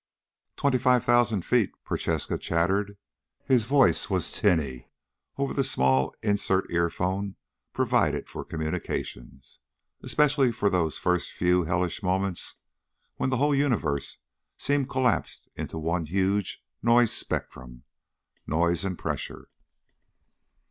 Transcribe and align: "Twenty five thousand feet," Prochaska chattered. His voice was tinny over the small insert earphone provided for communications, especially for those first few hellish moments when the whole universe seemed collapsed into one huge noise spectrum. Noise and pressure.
"Twenty 0.55 0.79
five 0.79 1.03
thousand 1.05 1.45
feet," 1.45 1.69
Prochaska 1.83 2.39
chattered. 2.39 2.97
His 3.45 3.65
voice 3.65 4.09
was 4.09 4.31
tinny 4.31 4.87
over 5.37 5.53
the 5.53 5.63
small 5.63 6.15
insert 6.23 6.65
earphone 6.71 7.35
provided 7.71 8.27
for 8.27 8.43
communications, 8.43 9.59
especially 10.01 10.51
for 10.51 10.71
those 10.71 10.97
first 10.97 11.29
few 11.29 11.65
hellish 11.65 12.01
moments 12.01 12.55
when 13.17 13.29
the 13.29 13.37
whole 13.37 13.53
universe 13.53 14.17
seemed 14.57 14.89
collapsed 14.89 15.47
into 15.55 15.77
one 15.77 16.07
huge 16.07 16.63
noise 16.81 17.13
spectrum. 17.13 17.83
Noise 18.47 18.83
and 18.85 18.97
pressure. 18.97 19.49